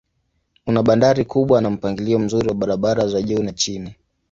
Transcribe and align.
Una 0.67 0.83
bandari 0.83 1.25
kubwa 1.25 1.61
na 1.61 1.69
mpangilio 1.69 2.19
mzuri 2.19 2.47
wa 2.47 2.53
barabara 2.55 3.07
za 3.07 3.21
juu 3.21 3.43
na 3.43 3.51
chini. 3.53 3.95